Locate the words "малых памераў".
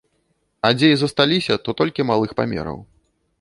2.13-2.83